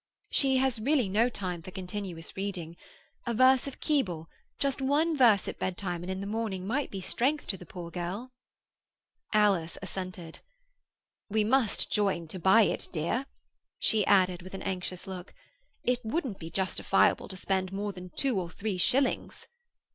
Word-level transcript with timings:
"She 0.31 0.57
has 0.57 0.81
really 0.81 1.07
no 1.07 1.29
time 1.29 1.61
for 1.61 1.69
continuous 1.69 2.35
reading. 2.35 2.75
A 3.27 3.35
verse 3.35 3.67
of 3.67 3.79
Keble—just 3.79 4.81
one 4.81 5.15
verse 5.15 5.47
at 5.47 5.59
bedtime 5.59 6.01
and 6.01 6.09
in 6.11 6.21
the 6.21 6.25
morning 6.25 6.65
might 6.65 6.89
be 6.89 6.99
strength 6.99 7.45
to 7.45 7.55
the 7.55 7.67
poor 7.67 7.91
girl." 7.91 8.31
Alice 9.31 9.77
assented. 9.79 10.39
"We 11.29 11.43
must 11.43 11.91
join 11.91 12.27
to 12.29 12.39
buy 12.39 12.63
it, 12.63 12.87
dear," 12.91 13.27
she 13.77 14.03
added, 14.07 14.41
with 14.41 14.55
anxious 14.55 15.05
look. 15.05 15.35
"It 15.83 15.99
wouldn't 16.03 16.39
be 16.39 16.49
justifiable 16.49 17.27
to 17.27 17.37
spend 17.37 17.71
more 17.71 17.93
than 17.93 18.09
two 18.09 18.39
or 18.39 18.49
three 18.49 18.79
shillings." 18.79 19.45